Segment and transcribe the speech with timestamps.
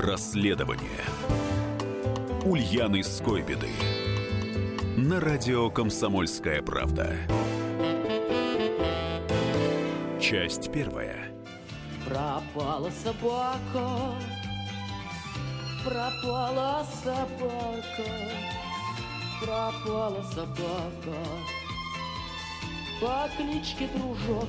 [0.00, 1.04] Расследование.
[2.46, 3.68] Ульяны Скойбеды.
[4.96, 7.18] На радио «Комсомольская правда»
[10.18, 11.30] Часть первая.
[12.08, 14.14] Пропала собака.
[15.84, 18.10] Пропала собака.
[19.42, 21.18] Пропала собака.
[23.02, 24.48] По кличке Дружок.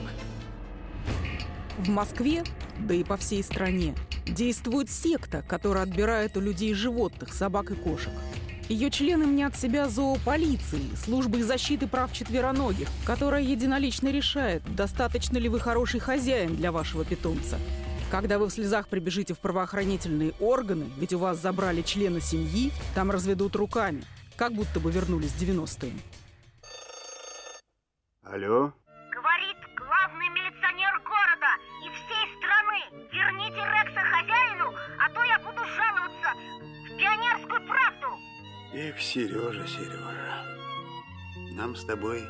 [1.77, 2.45] В Москве,
[2.79, 3.95] да и по всей стране,
[4.31, 8.13] действует секта, которая отбирает у людей животных, собак и кошек.
[8.70, 15.59] Ее члены мнят себя зоополицией, службой защиты прав четвероногих, которая единолично решает, достаточно ли вы
[15.59, 17.57] хороший хозяин для вашего питомца.
[18.09, 23.12] Когда вы в слезах прибежите в правоохранительные органы, ведь у вас забрали члена семьи, там
[23.12, 24.04] разведут руками,
[24.38, 25.93] как будто бы вернулись в 90-е.
[28.23, 28.73] Алло?
[38.74, 40.46] Эх, Сережа, Сережа.
[41.52, 42.22] Нам с тобой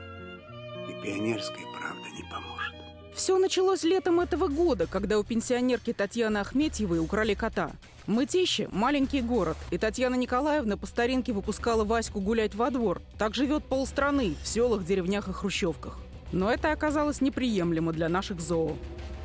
[0.90, 2.74] и пионерская правда не поможет.
[3.14, 7.70] Все началось летом этого года, когда у пенсионерки Татьяны Ахметьевой украли кота.
[8.08, 13.04] Мытище– маленький город, и Татьяна Николаевна по старинке выпускала Ваську гулять во двор.
[13.20, 16.00] Так живет полстраны в селах, деревнях и хрущевках.
[16.32, 18.76] Но это оказалось неприемлемо для наших зоо.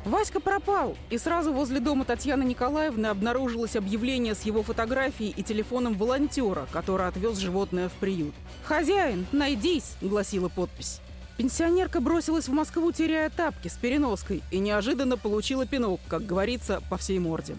[0.07, 5.95] Васька пропал, и сразу возле дома Татьяны Николаевны обнаружилось объявление с его фотографией и телефоном
[5.95, 8.33] волонтера, который отвез животное в приют.
[8.63, 11.01] «Хозяин, найдись!»– гласила подпись.
[11.37, 16.97] Пенсионерка бросилась в Москву, теряя тапки с переноской, и неожиданно получила пинок, как говорится, по
[16.97, 17.55] всей морде.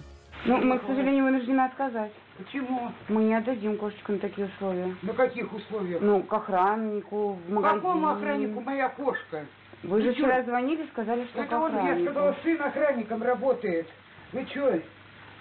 [0.46, 2.12] Ну, мы, к сожалению, вынуждены отказать.
[2.38, 2.92] Почему?
[3.08, 4.96] Мы не отдадим кошечку на такие условия.
[5.02, 6.00] На каких условиях?
[6.00, 7.80] Ну, к охраннику, в магазин.
[7.80, 9.44] Какому охраннику моя кошка?
[9.82, 10.24] Вы же чё?
[10.24, 13.86] вчера звонили, сказали, что Это он, я сказала, сын охранником работает.
[14.32, 14.80] Вы что?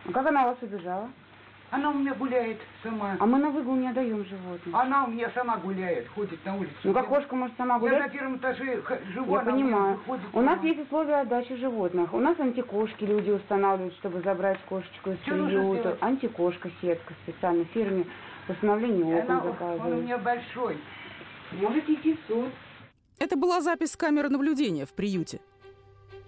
[0.08, 1.10] А как она вас убежала?
[1.70, 3.18] Она у меня гуляет сама.
[3.20, 4.74] А мы на выгул не отдаем животных.
[4.74, 6.74] Она у меня сама гуляет, ходит на улицу.
[6.86, 8.00] Ну, как кошка может сама Я гулять?
[8.04, 8.82] на первом этаже
[9.14, 9.98] живу, Я она понимаю.
[9.98, 12.14] выходит У нас есть условия отдачи животных.
[12.14, 15.98] У нас антикошки люди устанавливают, чтобы забрать кошечку из приюта.
[16.00, 18.06] Антикошка, сетка специально в фирме.
[18.48, 20.04] Постановление Она, окон он у заказывают.
[20.06, 20.78] меня большой.
[21.52, 22.50] Можете идти в суд.
[23.20, 25.40] Это была запись с камеры наблюдения в приюте.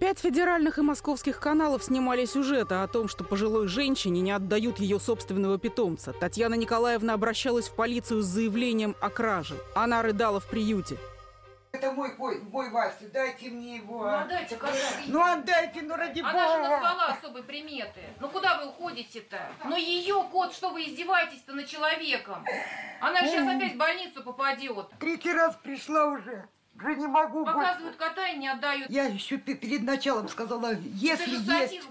[0.00, 4.98] Пять федеральных и московских каналов снимали сюжеты о том, что пожилой женщине не отдают ее
[4.98, 6.14] собственного питомца.
[6.14, 9.56] Татьяна Николаевна обращалась в полицию с заявлением о краже.
[9.74, 10.96] Она рыдала в приюте.
[11.72, 14.00] Это мой, мой, мой Вася, дайте мне его.
[14.00, 14.22] Ну а.
[14.22, 16.68] отдайте, когда Ну отдайте, ну ради Она же бога.
[16.68, 18.00] назвала особые приметы.
[18.18, 19.38] Ну куда вы уходите-то?
[19.64, 22.44] Но ее кот, что вы издеваетесь-то над человеком?
[23.00, 24.88] Она же сейчас опять в больницу попадет.
[24.98, 26.48] Третий раз пришла уже.
[26.80, 27.58] Уже не могу больше.
[27.58, 28.90] Показывают кота и не отдают.
[28.90, 31.84] Я еще пе- перед началом сказала, если же есть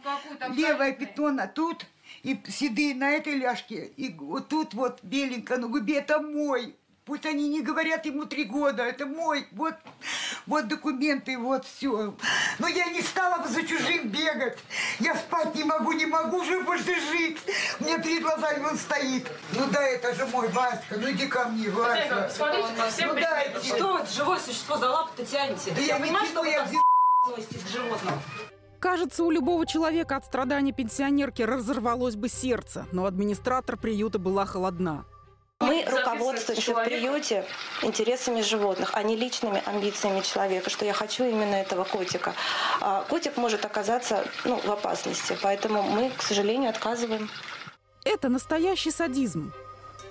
[0.56, 1.86] левая питона тут,
[2.24, 6.76] и седые на этой ляжке, и вот тут вот беленько на губе, это мой.
[7.06, 9.48] Пусть они не говорят ему три года, это мой.
[9.52, 9.76] Вот,
[10.50, 12.14] вот документы, вот все.
[12.58, 14.58] Но я не стала бы за чужим бегать.
[15.00, 17.38] Я спать не могу, не могу уже больше жить.
[17.80, 19.32] У меня перед глазами он стоит.
[19.54, 22.30] Ну да, это же мой Васька, ну иди ко мне, Васька.
[22.36, 23.76] Смотрите, по всем Ну дайте.
[23.76, 25.72] Что вы, это живое существо за лапы-то тянете?
[25.72, 26.82] Да я не понимаю, что вы я там
[27.36, 28.14] к животным.
[28.80, 35.06] Кажется, у любого человека от страданий пенсионерки разорвалось бы сердце, но администратор приюта была холодна.
[35.62, 37.46] Мы руководствуемся в приюте
[37.82, 42.34] интересами животных, а не личными амбициями человека, что я хочу именно этого котика.
[42.80, 47.30] А котик может оказаться ну, в опасности, поэтому мы, к сожалению, отказываем.
[48.06, 49.52] Это настоящий садизм.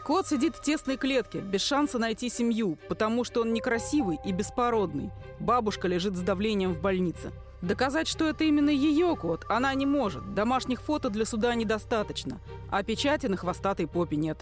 [0.04, 5.10] Кот сидит в тесной клетке, без шанса найти семью, потому что он некрасивый и беспородный.
[5.40, 7.32] Бабушка лежит с давлением в больнице.
[7.62, 10.34] Доказать, что это именно ее кот, она не может.
[10.34, 12.38] Домашних фото для суда недостаточно,
[12.70, 14.38] а печати на хвостатой попе нет.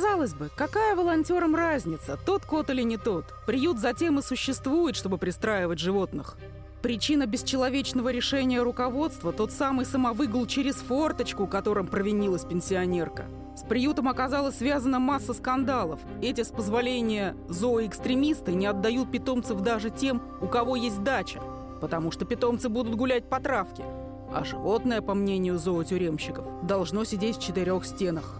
[0.00, 3.26] Казалось бы, какая волонтерам разница, тот кот или не тот?
[3.46, 6.38] Приют затем и существует, чтобы пристраивать животных.
[6.80, 13.26] Причина бесчеловечного решения руководства– тот самый самовыгул через форточку, которым провинилась пенсионерка.
[13.54, 16.00] С приютом оказалась связана масса скандалов.
[16.22, 21.42] Эти, с позволения зооэкстремисты, не отдают питомцев даже тем, у кого есть дача,
[21.82, 23.84] потому что питомцы будут гулять по травке,
[24.32, 28.39] а животное, по мнению зоотюремщиков, должно сидеть в четырех стенах.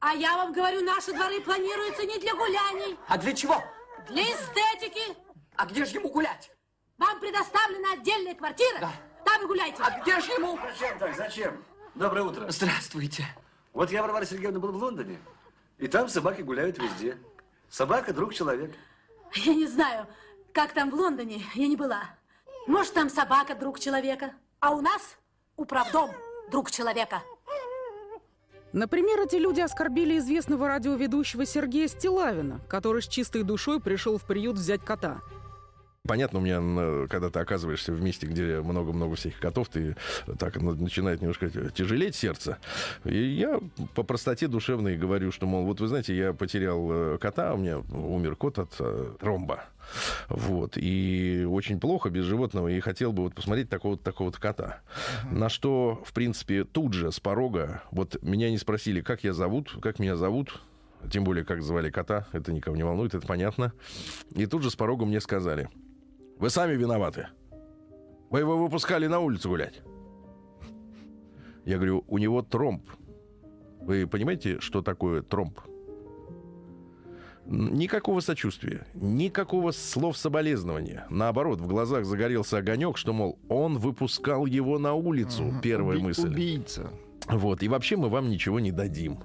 [0.00, 3.62] А я вам говорю, наши дворы планируются не для гуляний, А для чего?
[4.08, 5.16] для эстетики.
[5.56, 6.50] А где же ему гулять?
[6.98, 8.78] Вам предоставлена отдельная квартира.
[8.80, 8.92] Да.
[9.24, 9.82] Там и гуляйте.
[9.82, 10.58] А где же ему?
[10.78, 11.16] Зачем так?
[11.16, 11.64] Зачем?
[11.94, 12.46] Доброе утро.
[12.48, 13.26] Здравствуйте.
[13.72, 15.18] Вот я, Варвара Сергеевна, был в Лондоне.
[15.78, 17.18] И там собаки гуляют везде.
[17.68, 18.74] Собака– друг человека.
[19.34, 20.06] Я не знаю,
[20.54, 22.02] как там в Лондоне, я не была.
[22.66, 25.16] Может, там собака друг человека, а у нас
[25.56, 26.10] управдом
[26.50, 27.22] друг человека.
[28.72, 34.56] Например, эти люди оскорбили известного радиоведущего Сергея Стилавина, который с чистой душой пришел в приют
[34.56, 35.22] взять кота.
[36.06, 39.94] Понятно, у меня, когда ты оказываешься в месте, где много-много всяких котов, ты
[40.38, 42.56] так начинает немножко тяжелеть сердце.
[43.04, 43.60] И я
[43.94, 47.80] по простоте душевной говорю, что, мол, вот вы знаете, я потерял э, кота, у меня
[47.90, 49.64] умер кот от э, тромба.
[50.28, 50.72] Вот.
[50.76, 52.68] И очень плохо без животного.
[52.68, 54.80] И хотел бы вот посмотреть такого-то такого кота.
[55.30, 59.76] На что, в принципе, тут же с порога, вот меня не спросили, как я зовут,
[59.82, 60.62] как меня зовут,
[61.10, 63.72] тем более, как звали кота, это никого не волнует, это понятно.
[64.34, 65.68] И тут же с порога мне сказали,
[66.38, 67.28] вы сами виноваты.
[68.30, 69.82] Вы его выпускали на улицу гулять.
[71.64, 72.82] Я говорю, у него тромб.
[73.80, 75.58] Вы понимаете, что такое тромб?
[77.46, 81.06] Никакого сочувствия, никакого слов соболезнования.
[81.08, 85.54] Наоборот, в глазах загорелся огонек, что, мол, он выпускал его на улицу.
[85.62, 86.28] Первая Уби- мысль.
[86.28, 86.90] Убийца.
[87.26, 87.62] Вот.
[87.62, 89.18] И вообще мы вам ничего не дадим.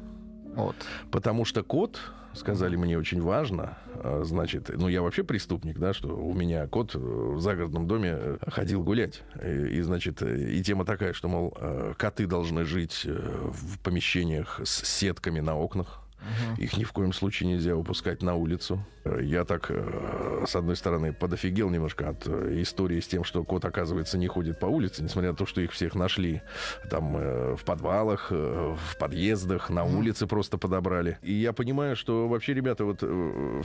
[0.56, 0.76] Вот.
[1.12, 2.00] Потому что кот,
[2.34, 3.78] сказали мне, очень важно.
[3.96, 8.16] а, Значит, ну я вообще преступник, да, что у меня кот э, в загородном доме
[8.16, 9.24] э, ходил гулять.
[9.44, 14.86] И, и, значит, и тема такая, что, мол, э, коты должны жить в помещениях с
[14.86, 16.03] сетками на окнах.
[16.58, 18.84] Их ни в коем случае нельзя выпускать на улицу.
[19.22, 23.66] Я так, э, с одной стороны, подофигел немножко от э, истории с тем, что кот,
[23.66, 26.42] оказывается, не ходит по улице, несмотря на то, что их всех нашли
[26.90, 31.18] там э, в подвалах, в подъездах, на улице просто подобрали.
[31.22, 33.04] И я понимаю, что вообще, ребята, вот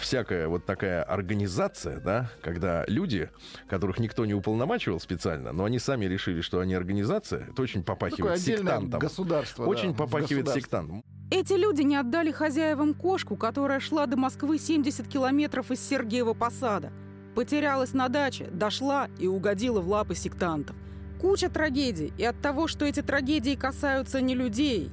[0.00, 3.30] всякая вот такая организация, да, когда люди,
[3.68, 7.96] которых никто не уполномачивал специально, но они сами решили, что они организация, это очень Такое
[8.10, 9.00] попахивает отдельное сектантом.
[9.00, 9.64] государство.
[9.64, 10.60] да, Очень попахивает государство.
[10.60, 11.04] сектантом.
[11.30, 16.90] Эти люди не отдали хозяевам кошку, которая шла до Москвы 70 километров из Сергиева Посада.
[17.34, 20.74] Потерялась на даче, дошла и угодила в лапы сектантов.
[21.20, 24.90] Куча трагедий, и от того, что эти трагедии касаются не людей,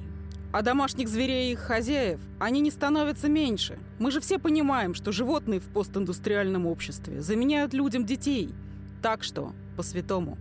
[0.52, 3.78] а домашних зверей и их хозяев, они не становятся меньше.
[3.98, 8.54] Мы же все понимаем, что животные в постиндустриальном обществе заменяют людям детей.
[9.00, 10.36] Так что, по-святому.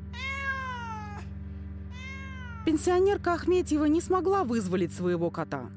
[2.65, 5.69] Пенсионерка Ахметьева не смогла вызволить своего кота.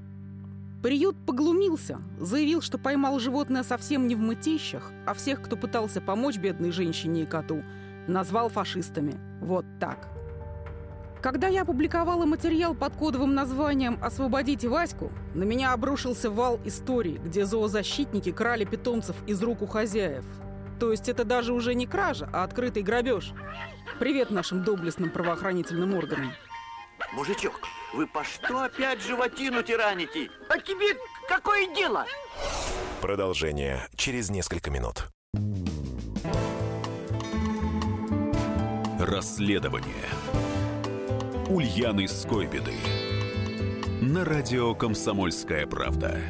[0.82, 6.36] Приют поглумился, заявил, что поймал животное совсем не в мытищах, а всех, кто пытался помочь
[6.36, 7.64] бедной женщине и коту,
[8.06, 9.14] назвал фашистами.
[9.40, 10.08] Вот так.
[11.20, 17.44] Когда я опубликовала материал под кодовым названием «Освободите Ваську», на меня обрушился вал историй, где
[17.44, 20.24] зоозащитники крали питомцев из рук у хозяев.
[20.78, 23.32] То есть это даже уже не кража, а открытый грабеж.
[23.98, 26.30] Привет нашим доблестным правоохранительным органам.
[27.12, 27.60] Мужичок,
[27.92, 30.30] вы по что опять животину тираните?
[30.48, 30.96] А тебе
[31.28, 32.06] какое дело?
[33.00, 35.08] Продолжение через несколько минут.
[38.98, 40.08] Расследование
[41.48, 42.74] Ульяны Скойбеды
[44.00, 46.20] на радио «Комсомольская правда».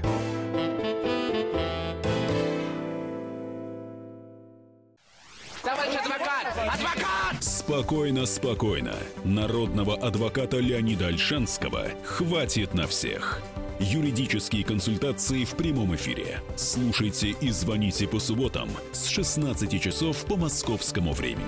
[7.68, 8.94] Спокойно, спокойно.
[9.24, 13.42] Народного адвоката Леонида Альшанского хватит на всех.
[13.78, 16.40] Юридические консультации в прямом эфире.
[16.56, 21.44] Слушайте и звоните по субботам с 16 часов по московскому времени.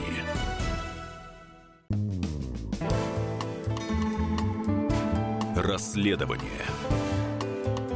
[5.56, 6.66] Расследование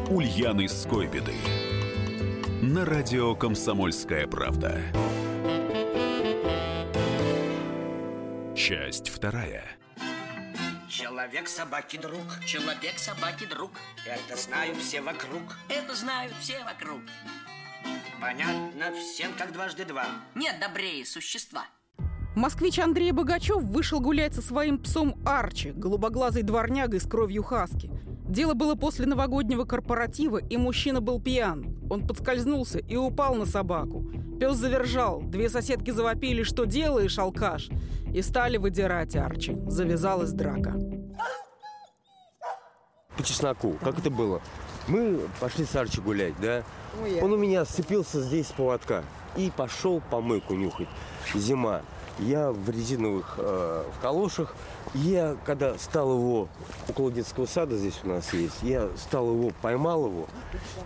[0.08, 1.34] Ульяны Скойбеды
[2.62, 4.80] на радио «Комсомольская правда».
[8.66, 9.62] Часть вторая.
[10.88, 12.42] Человек собаки друг.
[12.46, 13.72] Человек собаки друг.
[14.06, 15.42] Это знают все вокруг.
[15.68, 17.02] Это знают все вокруг.
[18.22, 20.06] Понятно всем, как дважды два.
[20.34, 21.66] Нет добрее существа.
[22.34, 27.90] Москвич Андрей Богачев вышел гулять со своим псом Арчи, голубоглазой дворнягой с кровью хаски.
[28.26, 31.76] Дело было после новогоднего корпоратива, и мужчина был пьян.
[31.90, 34.10] Он подскользнулся и упал на собаку.
[34.40, 37.68] Пес завержал, две соседки завопили, что делаешь, алкаш,
[38.14, 39.58] и стали выдирать Арчи.
[39.66, 40.74] Завязалась драка.
[43.16, 43.76] По чесноку.
[43.82, 44.40] Как это было?
[44.86, 46.62] Мы пошли с Арчи гулять, да?
[47.20, 49.02] Он у меня сцепился здесь с поводка
[49.36, 50.88] и пошел помойку нюхать.
[51.34, 51.82] Зима.
[52.18, 54.54] Я в резиновых э, в калошах.
[54.94, 56.48] Я, когда стал его
[56.88, 60.26] около детского сада, здесь у нас есть, я стал его, поймал его.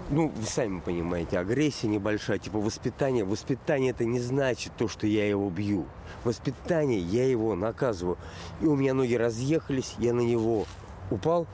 [0.09, 3.25] Ну, вы сами понимаете, агрессия небольшая, типа воспитание.
[3.25, 5.85] Воспитание это не значит то, что я его бью.
[6.25, 8.17] Воспитание, я его наказываю.
[8.63, 10.65] И у меня ноги разъехались, я на него
[11.11, 11.47] упал,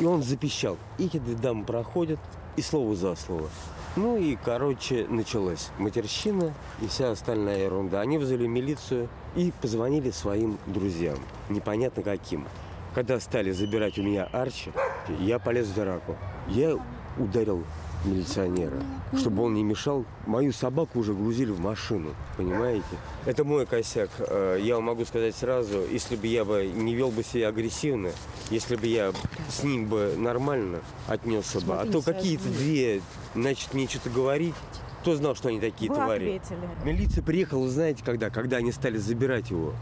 [0.00, 0.76] и он запищал.
[0.98, 2.18] И эти дамы проходят,
[2.56, 3.48] И слово за слово.
[3.94, 8.00] Ну и, короче, началась матерщина и вся остальная ерунда.
[8.00, 11.18] Они вызвали милицию и позвонили своим друзьям,
[11.50, 12.46] непонятно каким.
[12.94, 14.72] Когда стали забирать у меня Арчи,
[15.20, 16.16] я полез в драку.
[16.48, 16.78] Я
[17.18, 17.64] ударил
[18.04, 18.76] милиционера,
[19.16, 20.04] чтобы он не мешал.
[20.26, 22.84] Мою собаку уже грузили в машину, понимаете?
[23.26, 24.10] Это мой косяк.
[24.18, 28.10] Э, Я вам могу сказать сразу, если бы я бы не вел бы себя агрессивно,
[28.50, 29.12] если бы я
[29.48, 33.00] с ним бы нормально отнесся бы, а то какие-то две,
[33.34, 34.54] значит, мне что-то говорить,
[35.00, 36.36] кто знал, что они такие Вы твари?
[36.36, 36.68] ответили.
[36.84, 38.30] Милиция приехала, знаете, когда?
[38.30, 39.72] Когда они стали забирать его.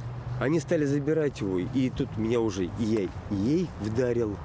[0.40, 4.38] Они стали забирать его, и тут меня уже и я и ей вдарил,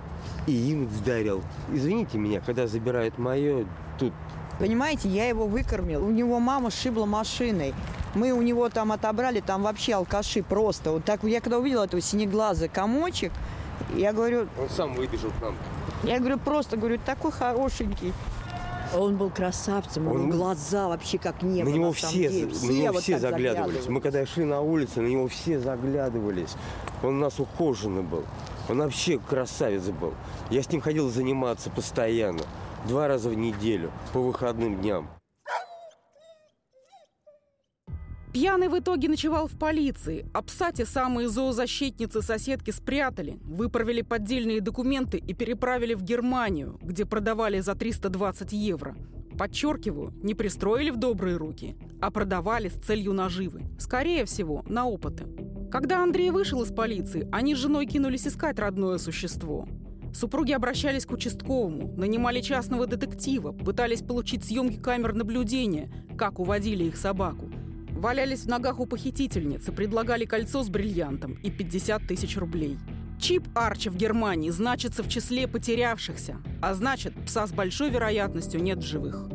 [0.48, 1.42] и им вдарил.
[1.72, 3.66] Извините меня, когда забирают мое,
[3.98, 4.14] тут
[4.60, 6.06] Понимаете, я его выкормил.
[6.06, 7.74] У него мама сшибла машиной.
[8.14, 10.92] Мы у него там отобрали, там вообще алкаши просто.
[10.92, 13.34] Вот так я когда увидела этого синеглазый комочек,
[13.96, 15.56] я говорю, он сам выбежал к нам.
[16.04, 18.14] я говорю, просто, говорю, такой хорошенький.
[18.96, 21.70] Он был красавцем, Он- него глаза вообще как небо.
[21.70, 22.46] на него самом все, деле.
[22.46, 23.88] на него вот все так заглядывались.
[23.90, 26.56] Мы когда шли на улице, на него все заглядывались.
[27.04, 28.24] Он у нас ухоженный был.
[28.68, 30.14] Он вообще красавец был.
[30.50, 32.44] Я с ним ходил заниматься постоянно.
[32.88, 35.10] Два раза в неделю, по выходным дням.
[38.34, 44.60] Пьяный в итоге ночевал в полиции, а пса те самые зоозащитницы соседки спрятали, выправили поддельные
[44.60, 48.98] документы и переправили в Германию, где продавали за 320 евро.
[49.38, 53.64] Подчеркиваю, не пристроили в добрые руки, а продавали с целью наживы.
[53.80, 55.26] Скорее всего, на опыты.
[55.72, 59.68] Когда Андрей вышел из полиции, они с женой кинулись искать родное существо.
[60.14, 66.96] Супруги обращались к участковому, нанимали частного детектива, пытались получить съемки камер наблюдения, как уводили их
[66.96, 67.52] собаку.
[67.92, 72.78] Валялись в ногах у похитительницы, предлагали кольцо с бриллиантом и 50 тысяч рублей.
[73.20, 78.80] Чип Арчи в Германии значится в числе потерявшихся, а значит, пса с большой вероятностью нет
[78.80, 79.28] в живых.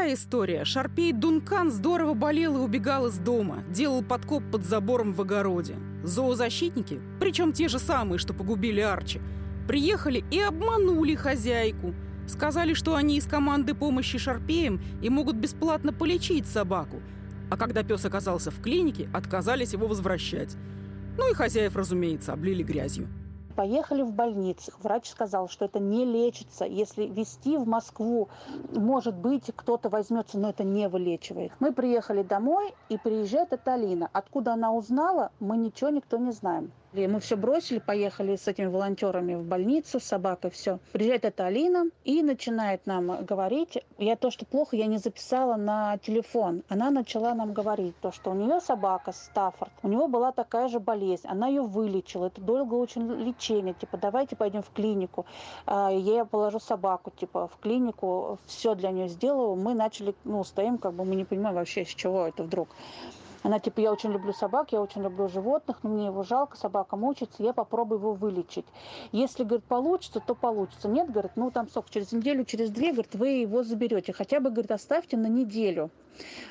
[0.00, 0.64] Вторая история.
[0.64, 3.62] Шарпей Дункан здорово болел и убегал из дома.
[3.68, 5.76] Делал подкоп под забором в огороде.
[6.02, 9.20] Зоозащитники, причем те же самые, что погубили Арчи,
[9.68, 11.92] приехали и обманули хозяйку.
[12.26, 17.02] Сказали, что они из команды помощи Шарпеям и могут бесплатно полечить собаку.
[17.50, 20.56] А когда пес оказался в клинике, отказались его возвращать.
[21.18, 23.06] Ну и хозяев, разумеется, облили грязью.
[23.60, 24.72] Поехали в больницу.
[24.82, 26.64] Врач сказал, что это не лечится.
[26.64, 28.30] Если везти в Москву,
[28.72, 31.52] может быть, кто-то возьмется, но это не вылечивает.
[31.60, 34.08] Мы приехали домой, и приезжает эта Алина.
[34.14, 36.72] Откуда она узнала, мы ничего никто не знаем.
[36.92, 40.80] И мы все бросили, поехали с этими волонтерами в больницу, с собакой, все.
[40.90, 43.78] Приезжает эта Алина и начинает нам говорить.
[43.98, 46.64] Я то, что плохо, я не записала на телефон.
[46.68, 50.80] Она начала нам говорить, то, что у нее собака Стаффорд, у него была такая же
[50.80, 55.26] болезнь, она ее вылечила, это долго очень лечение, типа, давайте пойдем в клинику.
[55.66, 59.54] А, Я положу собаку, типа, в клинику, все для нее сделаю.
[59.54, 62.68] Мы начали, ну, стоим, как бы мы не понимаем вообще, с чего это вдруг.
[63.42, 66.96] Она типа, я очень люблю собак, я очень люблю животных, но мне его жалко, собака
[66.96, 68.66] мучается, я попробую его вылечить.
[69.12, 70.88] Если, говорит, получится, то получится.
[70.88, 74.12] Нет, говорит, ну там сок через неделю, через две, говорит, вы его заберете.
[74.12, 75.90] Хотя бы, говорит, оставьте на неделю,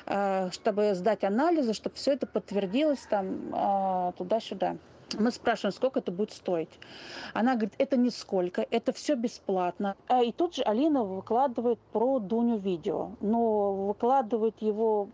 [0.06, 4.76] э, чтобы сдать анализы, чтобы все это подтвердилось там э, туда-сюда.
[5.18, 6.70] Мы спрашиваем, сколько это будет стоить.
[7.34, 9.96] Она говорит, это нисколько, это все бесплатно.
[10.06, 13.10] А И тут же Алина выкладывает про Дуню видео.
[13.20, 15.08] Но выкладывает его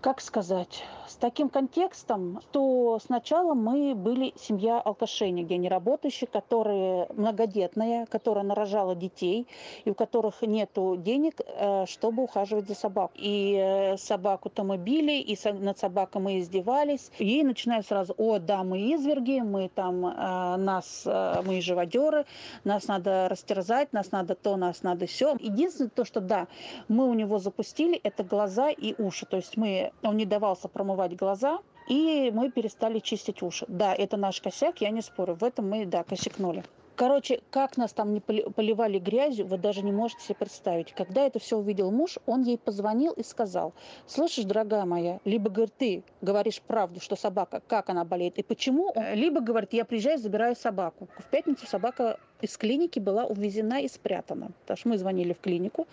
[0.00, 7.06] как сказать, с таким контекстом, что сначала мы были семья алкашей, нигде не работающие, которые
[7.10, 9.46] многодетная, которая нарожала детей,
[9.84, 13.20] и у которых нет денег, э, чтобы ухаживать за собакой.
[13.20, 17.10] И э, собаку-то мы били, и над собакой мы издевались.
[17.18, 21.06] Ей начинают сразу, о, да, мы изверги, мы там, э, нас,
[21.44, 22.24] мы живодеры,
[22.64, 25.36] нас надо растерзать, нас надо то, нас надо все.
[25.40, 26.46] Единственное то, что да,
[26.88, 29.26] мы у него запустили, это глаза и уши.
[29.26, 33.64] То есть мы, он не давался промывать глаза, и мы перестали чистить уши.
[33.68, 35.34] Да, это наш косяк, я не спорю.
[35.34, 36.64] В этом мы, да, косякнули.
[37.00, 40.92] Короче, как нас там не поли- поливали грязью, вы даже не можете себе представить.
[40.92, 43.72] Когда это все увидел муж, он ей позвонил и сказал,
[44.06, 48.92] слышишь, дорогая моя, либо, говорит, ты говоришь правду, что собака, как она болеет и почему,
[48.94, 51.08] Э, либо, говорит, я приезжаю, забираю собаку.
[51.16, 54.50] В пятницу собака из клиники была увезена и спрятана.
[54.60, 55.86] Потому что мы звонили в клинику,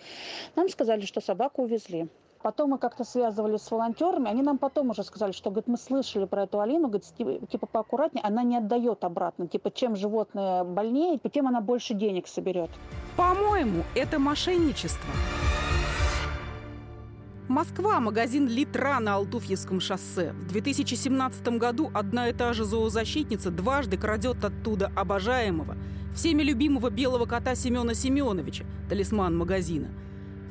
[0.56, 2.08] нам сказали, что собаку увезли.
[2.42, 6.24] Потом мы как-то связывались с волонтерами, они нам потом уже сказали, что, говорит, мы слышали
[6.24, 9.48] про эту Алину, говорит, типа, типа поаккуратнее, она не отдает обратно.
[9.48, 12.70] Типа, чем животное больнее, тем она больше денег соберет.
[13.16, 15.10] По-моему, это мошенничество.
[17.48, 20.32] Москва, магазин «Литра» на Алтуфьевском шоссе.
[20.32, 25.76] В 2017 году одна и та же зоозащитница дважды крадет оттуда обожаемого.
[26.14, 29.88] Всеми любимого белого кота Семена Семеновича, талисман магазина.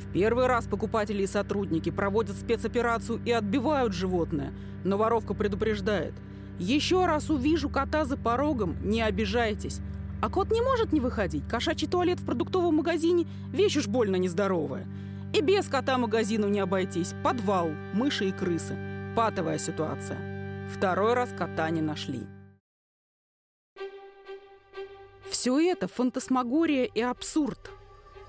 [0.01, 6.13] В первый раз покупатели и сотрудники проводят спецоперацию и отбивают животное, но воровка предупреждает.
[6.59, 9.79] Еще раз увижу кота за порогом, не обижайтесь.
[10.21, 11.47] А кот не может не выходить.
[11.47, 14.87] Кошачий туалет в продуктовом магазине– вещь уж больно нездоровая.
[15.33, 17.13] И без кота магазину не обойтись.
[17.23, 18.75] Подвал, мыши и крысы.
[19.15, 20.17] Патовая ситуация.
[20.73, 22.21] Второй раз кота не нашли.
[25.29, 27.71] Все это фантасмагория и абсурд.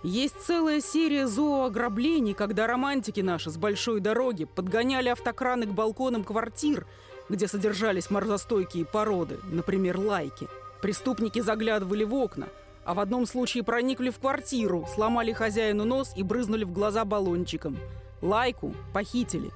[0.02, 6.86] Есть целая серия зооограблений, когда романтики наши с большой дороги подгоняли автокраны к балконам квартир,
[7.28, 10.46] где содержались морозостойкие породы, например, лайки.
[10.80, 12.48] Преступники заглядывали в окна,
[12.84, 17.76] а в одном случае проникли в квартиру, сломали хозяину нос и брызнули в глаза баллончиком.
[18.22, 19.50] Лайку похитили.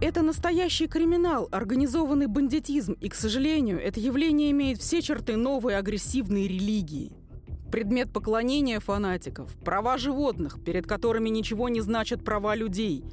[0.00, 6.46] Это настоящий криминал, организованный бандитизм, и, к сожалению, это явление имеет все черты новой агрессивной
[6.46, 7.17] религии.
[7.70, 13.04] Предмет поклонения фанатиков– права животных, перед которыми ничего не значат права людей.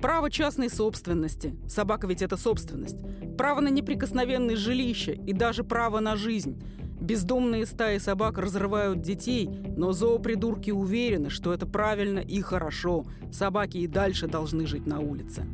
[0.00, 2.98] Право частной собственности– собака ведь это собственность.
[3.36, 6.62] Право на неприкосновенное жилище и даже право на жизнь.
[7.00, 13.04] Бездомные стаи собак разрывают детей, но зоопридурки уверены, что это правильно и хорошо.
[13.32, 15.44] Собаки и дальше должны жить на улице.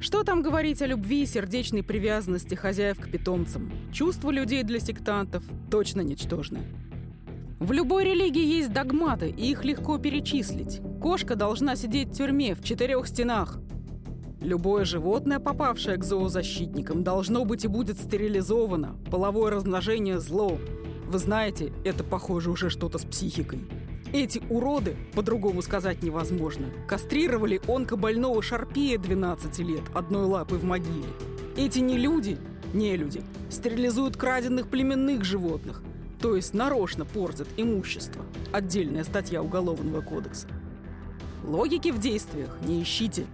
[0.00, 3.70] Что там говорить о любви и сердечной привязанности хозяев к питомцам?
[3.92, 6.60] Чувства людей для сектантов точно ничтожны.
[7.64, 10.82] В любой религии есть догматы, и их легко перечислить.
[11.00, 13.58] Кошка должна сидеть в тюрьме в четырех стенах.
[14.42, 18.98] Любое животное, попавшее к зоозащитникам, должно быть и будет стерилизовано.
[19.10, 20.58] Половое размножение– зло.
[21.06, 23.60] Вы знаете, это похоже уже что-то с психикой.
[24.12, 31.08] Эти уроды, по-другому сказать невозможно, кастрировали онкобольного шарпея 12 лет одной лапой в могиле.
[31.56, 32.36] Эти не люди,
[32.74, 35.82] не люди, стерилизуют краденных племенных животных,
[36.24, 38.24] то есть нарочно портят имущество.
[38.50, 40.48] Отдельная статья Уголовного кодекса.
[41.42, 43.26] Логики в действиях не ищите.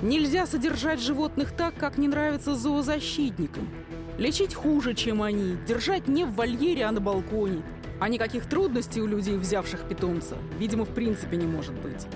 [0.00, 3.68] Нельзя содержать животных так, как не нравится зоозащитникам.
[4.16, 7.62] Лечить хуже, чем они, держать не в вольере, а на балконе–
[8.00, 12.06] а никаких трудностей у людей, взявших питомца, видимо, в принципе не может быть.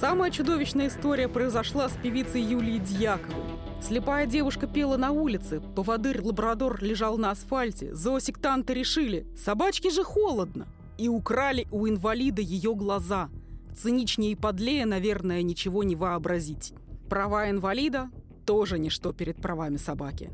[0.00, 3.55] Самая чудовищная история произошла с певицей Юлией Дьяковой.
[3.80, 10.66] Слепая девушка пела на улице, поводырь-лабрадор лежал на асфальте, зоосектанты решили, собачке же холодно,
[10.98, 13.28] и украли у инвалида ее глаза.
[13.76, 16.72] Циничнее и подлее, наверное, ничего не вообразить.
[17.08, 18.10] Права инвалида
[18.44, 20.30] тоже ничто перед правами собаки.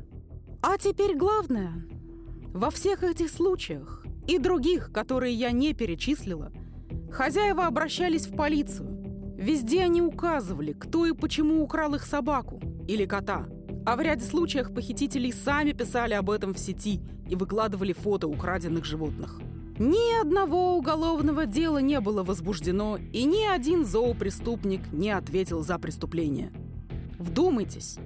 [0.61, 1.85] А теперь главное.
[2.53, 6.51] Во всех этих случаях и других, которые я не перечислила,
[7.11, 9.35] хозяева обращались в полицию.
[9.37, 13.45] Везде они указывали, кто и почему украл их собаку или кота.
[13.85, 18.85] А в ряде случаев похитители сами писали об этом в сети и выкладывали фото украденных
[18.85, 19.39] животных.
[19.79, 26.51] Ни одного уголовного дела не было возбуждено, и ни один зоопреступник не ответил за преступление.
[27.17, 27.97] Вдумайтесь.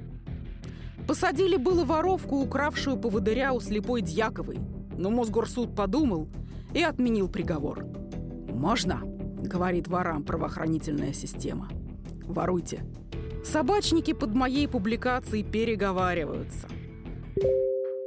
[1.08, 4.60] Посадили было воровку, укравшую поводыря у слепой Дьяковой–
[4.98, 6.28] но Мосгорсуд подумал
[6.74, 7.86] и отменил приговор.
[8.50, 9.02] «Можно?»—
[9.42, 11.70] говорит ворам правоохранительная система.
[12.26, 12.84] «Воруйте».
[13.44, 16.68] Собачники под моей публикацией переговариваются.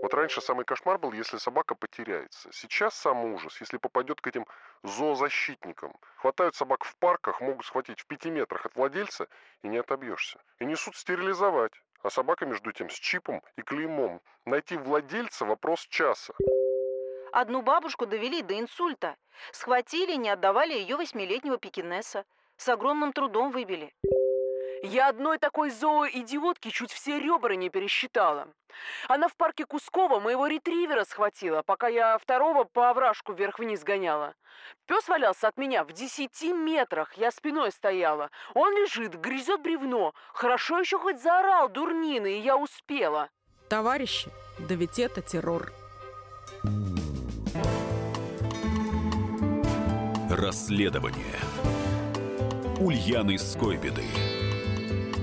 [0.03, 2.49] Вот раньше самый кошмар был, если собака потеряется.
[2.53, 4.47] Сейчас сам ужас, если попадет к этим
[4.83, 5.95] зоозащитникам.
[6.17, 9.29] Хватают собак в парках, могут схватить в пяти метрах от владельца
[9.63, 10.41] и не отобьешься.
[10.59, 11.73] И несут стерилизовать.
[12.03, 14.21] А собака, между тем, с чипом и клеймом.
[14.47, 16.35] Найти владельца– вопрос часа.
[17.33, 19.17] Одну бабушку довели до инсульта.
[19.53, 22.25] Схватили и не отдавали ее восьмилетнего пекинеса.
[22.57, 23.95] С огромным трудом выбили.
[24.83, 28.49] Я одной такой зоо-идиотки чуть все ребра не пересчитала.
[29.09, 34.35] Она в парке Кускова моего ретривера схватила, пока я второго по овражку вверх-вниз гоняла.
[34.87, 38.31] Пес валялся от меня в десяти метрах, я спиной стояла.
[38.55, 40.15] Он лежит, грызет бревно.
[40.33, 43.29] Хорошо еще хоть заорал дурнины, и я успела.
[43.69, 45.73] Товарищи, да ведь это террор.
[50.31, 51.39] Расследование
[52.79, 54.05] Ульяны Скойбеды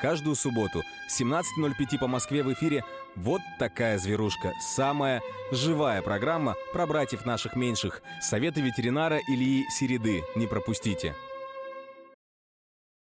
[0.00, 2.84] Каждую субботу с 17.05 по Москве в эфире
[3.16, 4.54] «Вот такая зверушка».
[4.58, 5.20] Самая
[5.52, 8.00] живая программа про братьев наших меньших.
[8.22, 10.24] Советы ветеринара Ильи Середы.
[10.36, 11.14] Не пропустите.